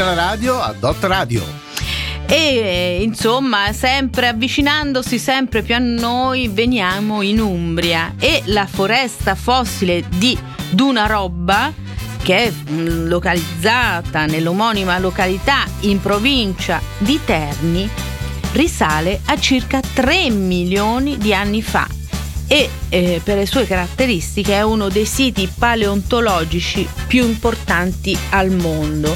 Alla 0.02 0.14
radio 0.14 0.60
a 0.60 0.74
Dot 0.74 1.04
Radio. 1.04 1.44
E 2.26 3.00
insomma, 3.02 3.72
sempre 3.74 4.28
avvicinandosi 4.28 5.18
sempre 5.18 5.62
più 5.62 5.76
a 5.76 5.80
noi, 5.80 6.50
veniamo 6.50 7.22
in 7.22 7.40
Umbria 7.40 8.14
e 8.20 8.42
la 8.46 8.68
foresta 8.68 9.34
fossile 9.34 10.04
di 10.08 10.38
Dunarobba, 10.70 11.74
che 12.22 12.46
è 12.46 12.52
mm, 12.52 13.08
localizzata 13.08 14.26
nell'omonima 14.26 15.00
località 15.00 15.66
in 15.82 16.02
provincia 16.02 16.82
di 16.98 17.20
Terni, 17.24 17.90
risale 18.52 19.22
a 19.26 19.40
circa 19.40 19.80
3 19.80 20.30
milioni 20.30 21.18
di 21.18 21.34
anni 21.34 21.62
fa 21.62 21.88
e 22.48 22.70
eh, 22.90 23.22
per 23.24 23.38
le 23.38 23.46
sue 23.46 23.66
caratteristiche 23.66 24.54
è 24.54 24.62
uno 24.62 24.90
dei 24.90 25.06
siti 25.06 25.50
paleontologici 25.54 26.88
più 27.08 27.26
importanti 27.26 28.18
al 28.30 28.52
mondo. 28.52 29.16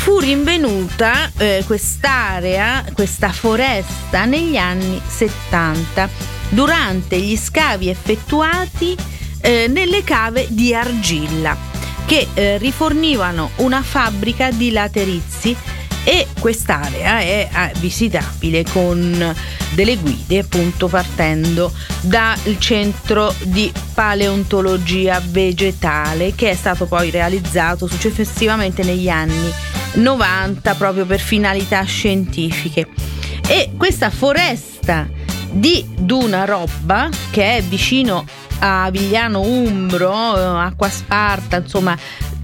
Fu 0.00 0.18
rinvenuta 0.18 1.30
eh, 1.36 1.62
quest'area, 1.66 2.82
questa 2.94 3.30
foresta 3.30 4.24
negli 4.24 4.56
anni 4.56 4.98
70 5.06 6.08
durante 6.48 7.18
gli 7.18 7.36
scavi 7.36 7.90
effettuati 7.90 8.96
eh, 9.42 9.66
nelle 9.68 10.02
cave 10.02 10.46
di 10.48 10.74
argilla 10.74 11.54
che 12.06 12.28
eh, 12.32 12.56
rifornivano 12.56 13.50
una 13.56 13.82
fabbrica 13.82 14.50
di 14.50 14.70
laterizi 14.70 15.54
e 16.04 16.26
quest'area 16.38 17.20
è 17.20 17.48
eh, 17.52 17.72
visitabile 17.78 18.64
con 18.64 19.34
delle 19.70 19.96
guide 19.96 20.38
appunto 20.38 20.88
partendo 20.88 21.72
dal 22.00 22.38
centro 22.58 23.34
di 23.42 23.72
paleontologia 23.94 25.20
vegetale 25.26 26.34
che 26.34 26.50
è 26.50 26.54
stato 26.54 26.86
poi 26.86 27.10
realizzato 27.10 27.86
successivamente 27.86 28.82
negli 28.82 29.08
anni 29.08 29.52
90 29.94 30.74
proprio 30.74 31.04
per 31.04 31.20
finalità 31.20 31.82
scientifiche. 31.82 32.88
E 33.46 33.72
questa 33.76 34.10
foresta 34.10 35.08
di 35.50 35.84
Duna 35.98 36.44
Robba 36.44 37.08
che 37.30 37.56
è 37.56 37.62
vicino 37.62 38.24
a 38.60 38.90
Vigliano 38.90 39.40
Umbro, 39.40 40.36
eh, 40.36 40.64
Acqua 40.66 40.88
Sparta, 40.88 41.56
insomma 41.56 41.96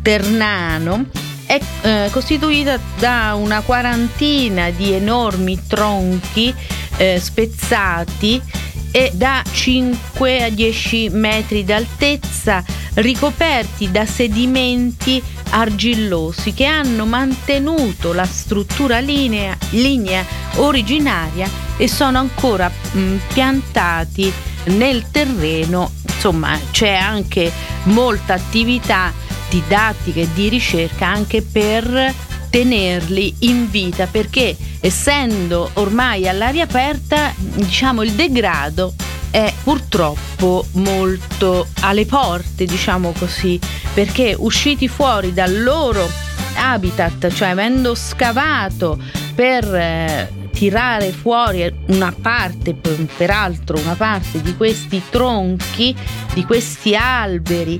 Ternano 0.02 1.06
è 1.46 1.60
eh, 1.82 2.08
costituita 2.10 2.78
da 2.98 3.34
una 3.34 3.60
quarantina 3.60 4.70
di 4.70 4.92
enormi 4.92 5.62
tronchi 5.66 6.52
eh, 6.96 7.20
spezzati 7.20 8.42
e 8.90 9.10
da 9.14 9.42
5 9.48 10.42
a 10.42 10.50
10 10.50 11.10
metri 11.10 11.64
d'altezza 11.64 12.64
ricoperti 12.94 13.90
da 13.90 14.06
sedimenti 14.06 15.22
argillosi 15.50 16.52
che 16.54 16.64
hanno 16.64 17.04
mantenuto 17.04 18.12
la 18.12 18.24
struttura 18.24 18.98
linea, 18.98 19.56
linea 19.70 20.24
originaria 20.56 21.48
e 21.76 21.88
sono 21.88 22.18
ancora 22.18 22.68
mh, 22.68 23.16
piantati 23.32 24.32
nel 24.64 25.10
terreno. 25.10 25.90
Insomma 26.06 26.58
c'è 26.70 26.94
anche 26.94 27.52
molta 27.84 28.34
attività 28.34 29.12
didattica 29.48 30.20
e 30.20 30.28
di 30.34 30.48
ricerca 30.48 31.06
anche 31.06 31.42
per 31.42 32.14
tenerli 32.50 33.34
in 33.40 33.70
vita 33.70 34.06
perché 34.06 34.56
essendo 34.80 35.70
ormai 35.74 36.28
all'aria 36.28 36.64
aperta 36.64 37.32
diciamo 37.36 38.02
il 38.02 38.12
degrado 38.12 38.94
è 39.30 39.52
purtroppo 39.62 40.64
molto 40.72 41.66
alle 41.80 42.06
porte 42.06 42.64
diciamo 42.64 43.12
così 43.18 43.58
perché 43.92 44.34
usciti 44.38 44.88
fuori 44.88 45.32
dal 45.32 45.62
loro 45.62 46.08
habitat 46.54 47.32
cioè 47.32 47.48
avendo 47.48 47.94
scavato 47.94 48.98
per 49.34 49.74
eh, 49.74 50.36
tirare 50.56 51.12
fuori 51.12 51.70
una 51.88 52.14
parte, 52.18 52.74
peraltro 52.74 53.78
una 53.78 53.94
parte 53.94 54.40
di 54.40 54.56
questi 54.56 55.02
tronchi, 55.10 55.94
di 56.32 56.44
questi 56.44 56.96
alberi, 56.96 57.78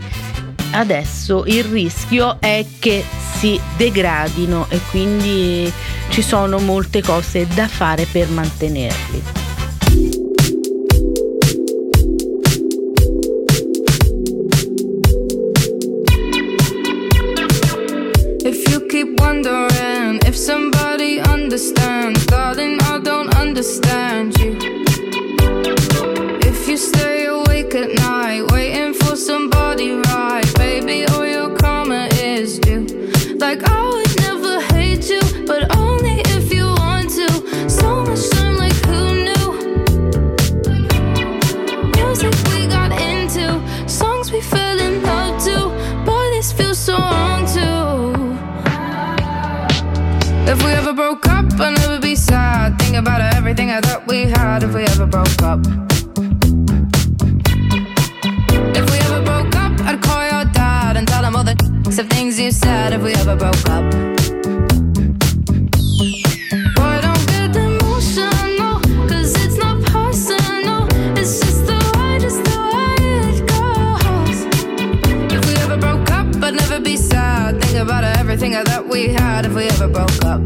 adesso 0.73 1.45
il 1.47 1.65
rischio 1.65 2.41
è 2.41 2.65
che 2.79 3.05
si 3.39 3.61
degradino 3.77 4.67
e 4.69 4.81
quindi 4.91 5.73
ci 6.09 6.23
sono 6.23 6.59
molte 6.59 7.03
cose 7.03 7.47
da 7.55 7.69
fare 7.69 8.07
per 8.11 8.29
mantenerli. 8.29 9.45
Wondering 19.19 20.25
if 20.27 20.35
somebody 20.37 21.21
understands, 21.21 22.25
darling, 22.27 22.81
I 22.83 22.99
don't 22.99 23.35
understand 23.35 24.39
you 24.39 24.66
If 50.49 50.63
we 50.65 50.71
ever 50.73 50.93
broke 50.93 51.27
up, 51.27 51.47
I'd 51.61 51.77
never 51.79 51.99
be 51.99 52.15
sad. 52.15 52.79
Think 52.79 52.97
about 52.97 53.21
everything 53.35 53.71
I 53.71 53.81
thought 53.81 54.07
we 54.07 54.23
had 54.23 54.63
if 54.63 54.73
we 54.75 54.85
ever 54.85 55.07
broke 55.07 55.43
up. 55.43 55.61
If 58.79 58.85
we 58.91 58.99
ever 59.07 59.23
broke 59.25 59.57
up, 59.57 59.73
I'd 59.81 60.01
call 60.01 60.23
your 60.23 60.45
dad 60.53 60.97
and 60.97 61.07
tell 61.09 61.25
him 61.25 61.35
all 61.35 61.45
the 61.45 61.57
of 61.99 62.09
things 62.11 62.39
you 62.39 62.51
said 62.51 62.93
if 62.93 63.03
we 63.03 63.15
ever 63.15 63.37
broke 63.37 63.69
up. 63.69 64.16
We 78.97 79.09
had 79.09 79.45
if 79.45 79.53
we 79.53 79.65
ever 79.65 79.89
broke 79.89 80.25
up. 80.25 80.41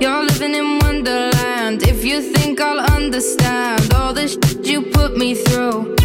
You're 0.00 0.22
living 0.30 0.54
in 0.54 0.78
Wonderland. 0.78 1.82
If 1.82 2.04
you 2.04 2.22
think 2.22 2.60
I'll 2.60 2.78
understand 2.78 3.92
all 3.92 4.12
the 4.12 4.28
shit 4.28 4.64
you 4.64 4.82
put 4.82 5.16
me 5.16 5.34
through. 5.34 5.97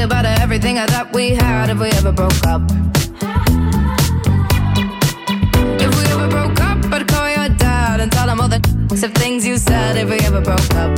Think 0.00 0.12
about 0.12 0.24
everything 0.40 0.78
I 0.78 0.86
thought 0.86 1.12
we 1.12 1.34
had 1.34 1.68
if 1.68 1.78
we 1.78 1.90
ever 1.90 2.10
broke 2.10 2.46
up. 2.46 2.62
If 5.78 5.90
we 5.94 6.04
ever 6.14 6.26
broke 6.26 6.58
up, 6.58 6.78
I'd 6.90 7.06
call 7.06 7.28
your 7.28 7.50
dad 7.58 8.00
and 8.00 8.10
tell 8.10 8.26
him 8.26 8.40
all 8.40 8.48
the 8.48 8.60
things 9.18 9.46
you 9.46 9.58
said 9.58 9.98
if 9.98 10.08
we 10.08 10.18
ever 10.20 10.40
broke 10.40 10.74
up. 10.74 10.96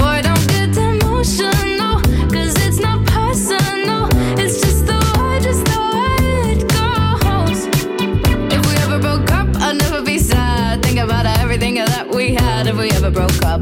Boy, 0.00 0.22
don't 0.22 0.46
get 0.48 0.74
emotional, 0.78 2.00
'cause 2.30 2.54
it's 2.66 2.80
not 2.80 3.04
personal. 3.04 4.08
It's 4.40 4.58
just 4.62 4.86
the 4.86 4.98
way, 5.18 5.38
just 5.48 5.66
the 5.66 5.80
way 5.96 6.16
it 6.52 6.62
goes. 6.76 7.60
If 8.54 8.62
we 8.66 8.74
ever 8.84 8.98
broke 8.98 9.30
up, 9.32 9.48
I'd 9.60 9.76
never 9.76 10.00
be 10.00 10.18
sad. 10.18 10.82
Think 10.82 10.98
about 10.98 11.26
everything 11.26 11.74
that 11.74 12.08
we 12.08 12.32
had 12.32 12.68
if 12.68 12.76
we 12.78 12.88
ever 12.92 13.10
broke 13.10 13.44
up. 13.44 13.60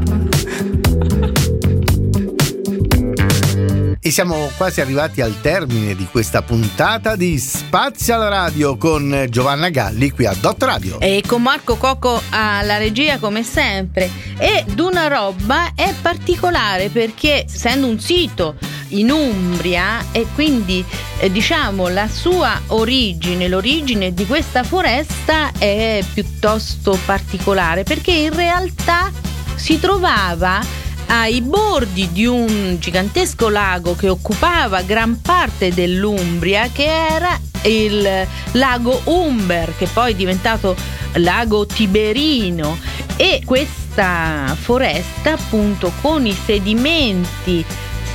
E 4.05 4.11
siamo 4.11 4.51
quasi 4.55 4.81
arrivati 4.81 5.21
al 5.21 5.41
termine 5.41 5.95
di 5.95 6.05
questa 6.05 6.43
puntata 6.43 7.15
di 7.15 7.39
Spazio 7.39 8.13
alla 8.13 8.27
Radio 8.27 8.77
con 8.77 9.25
Giovanna 9.29 9.69
Galli 9.69 10.11
qui 10.11 10.27
a 10.27 10.35
Dot 10.39 10.61
Radio. 10.61 10.99
E 10.99 11.23
con 11.25 11.41
Marco 11.41 11.75
Cocco 11.75 12.21
alla 12.29 12.77
regia 12.77 13.17
come 13.17 13.41
sempre. 13.41 14.07
E 14.37 14.63
Duna 14.67 15.07
Robba 15.07 15.71
è 15.73 15.91
particolare 15.99 16.89
perché 16.89 17.45
essendo 17.45 17.87
un 17.87 17.99
sito 17.99 18.57
in 18.89 19.09
Umbria 19.09 20.05
e 20.11 20.27
quindi 20.35 20.85
eh, 21.17 21.31
diciamo 21.31 21.87
la 21.87 22.07
sua 22.07 22.61
origine, 22.67 23.47
l'origine 23.47 24.13
di 24.13 24.27
questa 24.27 24.61
foresta 24.61 25.49
è 25.57 26.03
piuttosto 26.13 26.95
particolare 27.05 27.81
perché 27.81 28.11
in 28.11 28.35
realtà 28.35 29.11
si 29.55 29.79
trovava 29.79 30.84
ai 31.07 31.41
bordi 31.41 32.11
di 32.11 32.25
un 32.25 32.77
gigantesco 32.79 33.49
lago 33.49 33.95
che 33.95 34.09
occupava 34.09 34.81
gran 34.81 35.21
parte 35.21 35.73
dell'Umbria, 35.73 36.69
che 36.71 36.85
era 36.85 37.39
il 37.63 38.27
lago 38.51 39.01
Umber, 39.05 39.73
che 39.77 39.87
poi 39.87 40.11
è 40.11 40.15
diventato 40.15 40.75
lago 41.13 41.65
Tiberino. 41.65 42.77
E 43.15 43.41
questa 43.45 44.55
foresta, 44.59 45.33
appunto, 45.33 45.91
con 46.01 46.25
i 46.25 46.37
sedimenti 46.45 47.63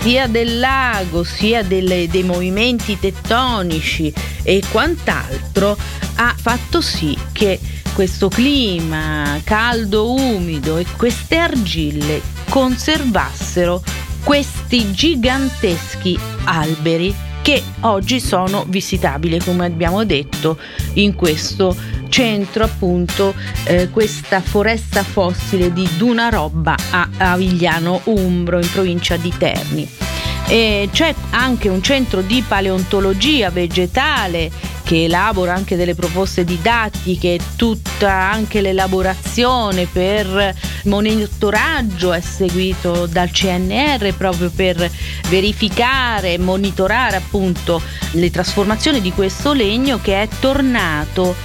sia 0.01 0.26
del 0.26 0.59
lago 0.59 1.24
sia 1.24 1.62
delle- 1.62 2.09
dei 2.09 2.22
movimenti 2.22 2.99
tettonici 2.99 4.12
e 4.43 4.62
quant'altro 4.70 5.76
ha 6.16 6.34
fatto 6.36 6.80
sì 6.80 7.16
che 7.32 7.59
questo 8.01 8.30
clima 8.30 9.38
caldo, 9.44 10.14
umido 10.14 10.78
e 10.78 10.86
queste 10.96 11.36
argille 11.36 12.22
conservassero 12.48 13.82
questi 14.24 14.90
giganteschi 14.90 16.18
alberi 16.44 17.14
che 17.42 17.62
oggi 17.80 18.18
sono 18.18 18.64
visitabili, 18.66 19.38
come 19.40 19.66
abbiamo 19.66 20.07
detto, 20.07 20.59
in 20.94 21.14
questo 21.14 21.76
centro, 22.09 22.64
appunto, 22.64 23.34
eh, 23.64 23.90
questa 23.90 24.40
foresta 24.40 25.03
fossile 25.03 25.70
di 25.70 25.86
Dunarobba 25.98 26.76
a 26.92 27.07
Avigliano 27.18 28.01
Umbro, 28.05 28.61
in 28.61 28.70
provincia 28.70 29.18
di 29.18 29.32
Terni. 29.36 30.09
E 30.53 30.88
c'è 30.92 31.14
anche 31.30 31.68
un 31.68 31.80
centro 31.80 32.22
di 32.22 32.42
paleontologia 32.42 33.51
vegetale 33.51 34.51
che 34.82 35.05
elabora 35.05 35.55
anche 35.55 35.76
delle 35.76 35.94
proposte 35.94 36.42
didattiche, 36.44 37.38
tutta 37.55 38.11
anche 38.11 38.61
l'elaborazione 38.61 39.86
per 39.86 40.53
monitoraggio 40.86 42.12
è 42.12 42.20
seguito 42.20 43.07
dal 43.07 43.30
CNR 43.30 44.12
proprio 44.16 44.51
per 44.51 44.90
verificare 45.28 46.32
e 46.32 46.38
monitorare 46.38 47.14
appunto 47.14 47.80
le 48.14 48.30
trasformazioni 48.32 49.01
di 49.01 49.12
questo 49.12 49.53
legno 49.53 50.01
che 50.03 50.20
è 50.20 50.28
tornato 50.40 51.36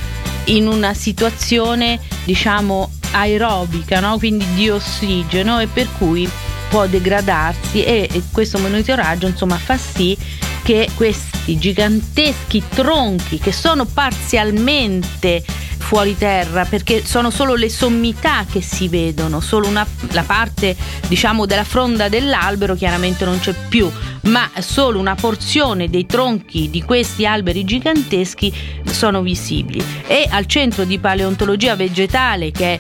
in 0.45 0.65
una 0.65 0.95
situazione 0.95 1.99
diciamo 2.23 2.89
aerobica, 3.11 3.99
no? 3.99 4.17
quindi 4.17 4.45
di 4.55 4.71
ossigeno 4.71 5.59
e 5.59 5.67
per 5.67 5.87
cui 5.99 6.27
può 6.75 6.87
degradarsi 6.87 7.85
e, 7.85 8.21
questo 8.33 8.59
monitoraggio 8.59 9.27
insomma 9.27 9.55
fa 9.55 9.77
sì 9.77 10.17
che 10.61 10.89
questi 10.93 11.57
giganteschi 11.57 12.61
tronchi 12.67 13.39
che 13.39 13.53
sono 13.53 13.85
parzialmente 13.85 15.41
fuori 15.77 16.17
terra 16.17 16.65
perché 16.65 17.05
sono 17.05 17.29
solo 17.29 17.55
le 17.55 17.69
sommità 17.69 18.45
che 18.51 18.59
si 18.59 18.89
vedono, 18.89 19.39
solo 19.39 19.69
una, 19.69 19.87
la 20.11 20.23
parte 20.23 20.75
diciamo 21.07 21.45
della 21.45 21.63
fronda 21.63 22.09
dell'albero 22.09 22.75
chiaramente 22.75 23.23
non 23.23 23.39
c'è 23.39 23.53
più, 23.69 23.89
ma 24.23 24.49
solo 24.59 24.99
una 24.99 25.15
porzione 25.15 25.89
dei 25.89 26.05
tronchi 26.05 26.69
di 26.69 26.81
questi 26.81 27.25
alberi 27.25 27.63
giganteschi 27.63 28.53
sono 28.83 29.21
visibili. 29.21 29.81
E 30.07 30.27
al 30.29 30.45
centro 30.45 30.83
di 30.83 30.99
paleontologia 30.99 31.77
vegetale 31.77 32.51
che 32.51 32.73
è 32.73 32.79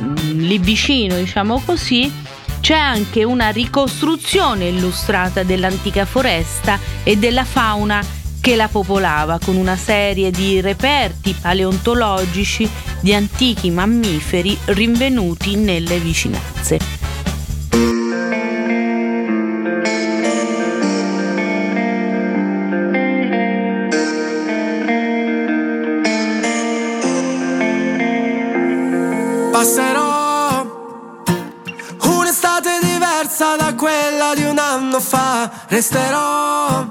mm, 0.00 0.38
lì 0.38 0.56
vicino, 0.58 1.16
diciamo 1.16 1.60
così, 1.62 2.10
c'è 2.64 2.72
anche 2.72 3.24
una 3.24 3.50
ricostruzione 3.50 4.68
illustrata 4.68 5.42
dell'antica 5.42 6.06
foresta 6.06 6.78
e 7.02 7.18
della 7.18 7.44
fauna 7.44 8.02
che 8.40 8.56
la 8.56 8.68
popolava 8.68 9.38
con 9.38 9.56
una 9.56 9.76
serie 9.76 10.30
di 10.30 10.62
reperti 10.62 11.36
paleontologici 11.38 12.66
di 13.00 13.12
antichi 13.12 13.70
mammiferi 13.70 14.56
rinvenuti 14.64 15.56
nelle 15.56 15.98
vicinanze. 15.98 16.78
Resterò 35.74 36.86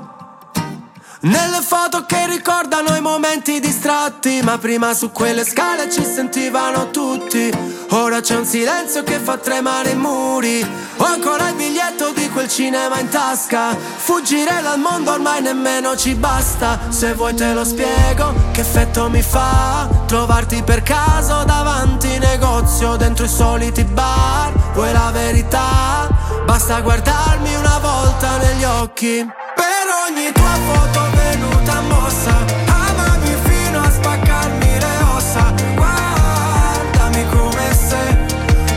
nelle 1.22 1.62
foto 1.62 2.06
che 2.06 2.28
ricordano 2.28 2.94
i 2.98 3.00
momenti 3.00 3.62
distratti. 3.62 4.42
Ma 4.44 4.58
prima 4.58 4.94
su 4.94 5.10
quelle 5.14 5.46
scale 5.46 5.90
ci 5.90 6.04
sentivano 6.04 6.92
tutti. 6.92 7.50
Ora 7.92 8.20
c'è 8.20 8.36
un 8.36 8.44
silenzio 8.44 9.04
che 9.04 9.20
fa 9.20 9.38
tremare 9.38 9.92
i 9.92 9.96
muri. 9.96 10.62
Ho 10.98 11.06
ancora 11.06 11.48
il 11.48 11.56
biglietto 11.56 12.12
di 12.12 12.30
quel 12.30 12.50
cinema 12.50 13.00
in 13.00 13.08
tasca. 13.08 13.74
Fuggire 13.74 14.62
dal 14.62 14.80
mondo 14.80 15.14
ormai 15.14 15.42
nemmeno 15.42 15.96
ci 15.96 16.14
basta. 16.16 16.78
Se 16.90 17.14
vuoi 17.14 17.36
te 17.36 17.54
lo 17.54 17.64
spiego 17.64 18.34
che 18.52 18.60
effetto 18.60 19.10
mi 19.10 19.22
fa. 19.22 19.88
Trovarti 20.08 20.62
per 20.62 20.84
caso 20.84 21.46
davanti 21.46 22.18
negozio 22.18 22.98
dentro 22.98 23.24
i 23.24 23.30
soliti 23.30 23.86
bar. 23.86 24.52
Vuoi 24.74 24.92
la 24.92 25.10
verità? 25.14 26.13
Basta 26.46 26.82
guardarmi 26.82 27.56
una 27.56 27.80
volta 27.80 28.38
negli 28.38 28.64
occhi. 28.64 29.26
Per 29.56 29.86
ogni 30.08 30.32
tua 30.32 30.56
foto 30.68 31.02
venuta 31.16 31.82
mossa. 31.82 32.36
Amami 32.68 33.36
fino 33.44 33.82
a 33.82 33.90
spaccarmi 33.90 34.80
le 34.80 35.04
ossa. 35.16 35.54
Guardami 35.76 37.26
come 37.30 37.74
se 37.74 38.18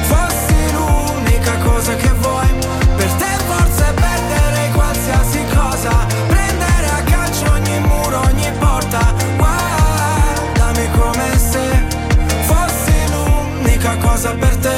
fossi 0.08 0.72
l'unica 0.72 1.58
cosa 1.58 1.94
che 1.96 2.10
vuoi. 2.20 2.48
Per 2.96 3.10
te 3.12 3.36
forse 3.46 3.92
perdere 3.94 4.70
qualsiasi 4.72 5.44
cosa. 5.54 6.06
Prendere 6.28 6.86
a 6.86 7.02
calcio 7.02 7.50
ogni 7.50 7.78
muro, 7.80 8.20
ogni 8.20 8.50
porta. 8.58 9.12
Guardami 9.36 10.90
come 10.92 11.38
se 11.38 11.86
fossi 12.46 12.94
l'unica 13.10 13.96
cosa 13.98 14.30
per 14.34 14.56
te. 14.56 14.75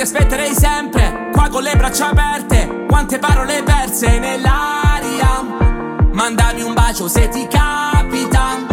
Ti 0.00 0.06
aspetterei 0.06 0.54
sempre, 0.54 1.28
qua 1.30 1.50
con 1.50 1.62
le 1.62 1.76
braccia 1.76 2.08
aperte, 2.08 2.86
quante 2.88 3.18
parole 3.18 3.62
perse 3.62 4.18
nell'aria. 4.18 5.44
Mandami 6.12 6.62
un 6.62 6.72
bacio 6.72 7.06
se 7.06 7.28
ti 7.28 7.46
capita, 7.46 8.64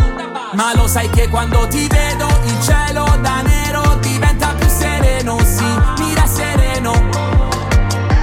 ma 0.54 0.74
lo 0.74 0.88
sai 0.88 1.10
che 1.10 1.28
quando 1.28 1.68
ti 1.68 1.86
vedo 1.86 2.28
il 2.46 2.62
cielo 2.62 3.04
da 3.20 3.42
nero 3.42 3.98
diventa 4.00 4.54
più 4.58 4.70
sereno, 4.70 5.38
sì, 5.44 5.66
mira 5.98 6.26
sereno. 6.26 6.94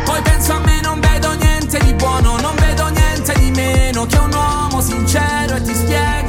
Poi 0.07 0.22
penso 0.22 0.55
a 0.55 0.61
me, 0.61 0.80
non 0.80 0.98
vedo 0.98 1.34
niente 1.34 1.78
di 1.80 1.92
buono, 1.92 2.38
non 2.38 2.55
vedo 2.55 2.88
niente 2.88 3.34
di 3.34 3.50
meno 3.50 4.07
che 4.07 4.16
un 4.16 4.32
uomo 4.32 4.80
sincero 4.80 5.57
e 5.57 5.62
ti 5.62 5.74
spiego 5.74 6.23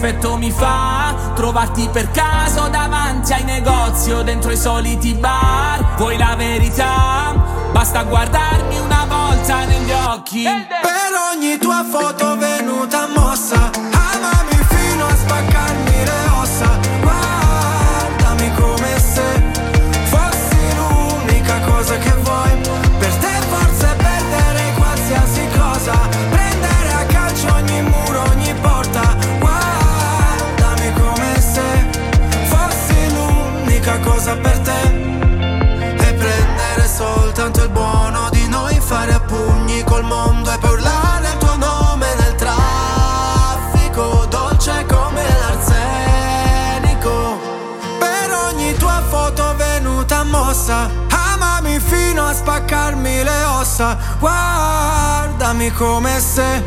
effetto 0.00 0.38
mi 0.38 0.50
fa 0.50 1.14
trovarti 1.34 1.86
per 1.92 2.10
caso 2.10 2.68
davanti 2.68 3.34
ai 3.34 3.44
negozi 3.44 4.10
o 4.12 4.22
dentro 4.22 4.50
i 4.50 4.56
soliti 4.56 5.12
bar. 5.12 5.96
Vuoi 5.98 6.16
la 6.16 6.34
verità? 6.36 7.34
Basta 7.70 8.04
guardarmi 8.04 8.78
una 8.78 9.04
volta 9.06 9.66
negli 9.66 9.90
occhi. 9.90 10.44
Per 10.44 11.12
ogni 11.34 11.58
tua 11.58 11.84
foto 11.84 12.34
venuta 12.38 13.08
mossa 13.14 13.69
mossa, 50.60 50.90
amami 51.08 51.80
fino 51.80 52.26
a 52.26 52.34
spaccarmi 52.34 53.22
le 53.22 53.44
ossa, 53.44 53.96
guardami 54.18 55.70
come 55.72 56.20
se 56.20 56.62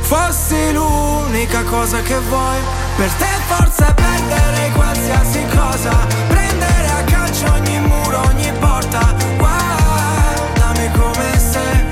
fossi 0.00 0.72
l'unica 0.72 1.62
cosa 1.64 2.00
che 2.02 2.18
vuoi. 2.28 2.58
Per 2.96 3.10
te 3.10 3.26
forse 3.48 3.94
perdere 3.94 4.70
qualsiasi 4.74 5.44
cosa, 5.56 5.90
prendere 6.28 6.86
a 6.86 7.02
calcio 7.04 7.52
ogni 7.52 7.80
muro, 7.80 8.20
ogni 8.28 8.52
porta, 8.60 9.12
guardami 9.36 10.90
come 10.92 11.38
se 11.38 11.86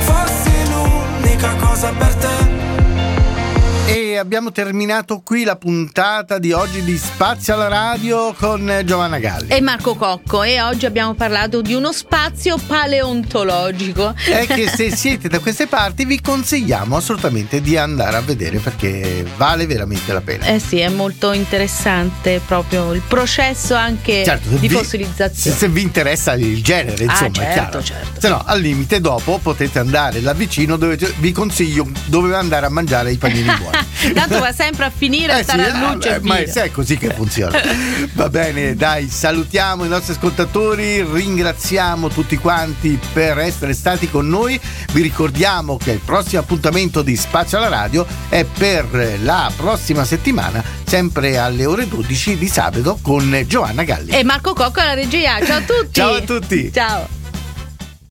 fossi 0.00 0.70
l'unica 0.70 1.54
cosa 1.60 1.92
per 1.96 2.14
te. 2.16 2.58
E 3.86 4.09
abbiamo 4.20 4.52
terminato 4.52 5.20
qui 5.24 5.44
la 5.44 5.56
puntata 5.56 6.38
di 6.38 6.52
oggi 6.52 6.82
di 6.84 6.96
Spazio 6.96 7.54
alla 7.54 7.68
Radio 7.68 8.34
con 8.34 8.82
Giovanna 8.84 9.18
Galli. 9.18 9.48
E 9.48 9.60
Marco 9.60 9.94
Cocco 9.94 10.42
e 10.42 10.60
oggi 10.60 10.86
abbiamo 10.86 11.14
parlato 11.14 11.62
di 11.62 11.74
uno 11.74 11.90
spazio 11.92 12.56
paleontologico. 12.58 14.14
È 14.16 14.46
che 14.48 14.68
se 14.68 14.94
siete 14.94 15.28
da 15.28 15.38
queste 15.38 15.66
parti 15.66 16.04
vi 16.04 16.20
consigliamo 16.20 16.96
assolutamente 16.96 17.60
di 17.60 17.76
andare 17.76 18.16
a 18.16 18.20
vedere 18.20 18.58
perché 18.58 19.24
vale 19.36 19.66
veramente 19.66 20.12
la 20.12 20.20
pena. 20.20 20.44
Eh 20.44 20.58
sì, 20.60 20.78
è 20.78 20.88
molto 20.88 21.32
interessante 21.32 22.40
proprio 22.46 22.92
il 22.92 23.02
processo 23.06 23.74
anche 23.74 24.22
Certo, 24.24 24.48
di 24.50 24.68
vi- 24.68 24.74
fossilizzazione. 24.74 25.56
Se 25.56 25.68
vi 25.68 25.82
interessa 25.82 26.34
il 26.34 26.62
genere, 26.62 27.04
Ah, 27.06 27.10
insomma, 27.10 27.48
è 27.48 27.54
certo, 27.54 27.78
chiaro. 27.78 27.82
certo. 27.82 28.20
Se 28.20 28.28
no, 28.28 28.42
al 28.44 28.60
limite 28.60 29.00
dopo 29.00 29.38
potete 29.38 29.78
andare 29.78 30.20
là 30.20 30.34
vicino 30.34 30.76
dove 30.76 30.98
vi 31.18 31.32
consiglio 31.32 31.88
dove 32.06 32.34
andare 32.36 32.66
a 32.66 32.68
mangiare 32.68 33.12
i 33.12 33.16
panini 33.16 33.48
buoni. 33.56 33.78
Tanto 34.12 34.38
va 34.38 34.52
sempre 34.52 34.84
a 34.86 34.90
finire 34.90 35.32
a 35.32 35.38
Eh 35.38 35.42
stare 35.42 35.64
sì, 35.64 35.70
a 35.70 35.92
luce 35.92 36.08
beh, 36.08 36.14
e 36.14 36.20
ma 36.20 36.38
è 36.38 36.70
così 36.70 36.96
che 36.96 37.12
funziona. 37.14 37.58
Va 38.14 38.28
bene, 38.28 38.74
dai, 38.74 39.08
salutiamo 39.08 39.84
i 39.84 39.88
nostri 39.88 40.12
ascoltatori, 40.12 41.02
ringraziamo 41.02 42.08
tutti 42.08 42.36
quanti 42.36 42.98
per 43.12 43.38
essere 43.38 43.72
stati 43.72 44.10
con 44.10 44.28
noi. 44.28 44.60
Vi 44.92 45.02
ricordiamo 45.02 45.76
che 45.76 45.92
il 45.92 46.00
prossimo 46.04 46.40
appuntamento 46.40 47.02
di 47.02 47.16
Spazio 47.16 47.58
alla 47.58 47.68
Radio 47.68 48.06
è 48.28 48.44
per 48.44 49.18
la 49.22 49.50
prossima 49.56 50.04
settimana, 50.04 50.62
sempre 50.84 51.38
alle 51.38 51.66
ore 51.66 51.88
12 51.88 52.36
di 52.36 52.48
sabato 52.48 52.98
con 53.02 53.44
Giovanna 53.46 53.84
Galli. 53.84 54.10
E 54.10 54.24
Marco 54.24 54.52
Cocco 54.52 54.80
alla 54.80 54.94
regia. 54.94 55.44
Ciao 55.44 55.58
a 55.58 55.62
tutti. 55.62 55.92
Ciao 55.92 56.14
a 56.14 56.20
tutti. 56.20 56.72
Ciao. 56.72 57.19